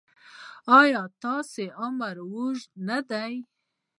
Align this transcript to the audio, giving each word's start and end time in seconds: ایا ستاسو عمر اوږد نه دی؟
ایا 0.79 1.01
ستاسو 1.15 1.63
عمر 1.81 2.15
اوږد 2.31 2.69
نه 2.87 2.97
دی؟ 3.09 3.33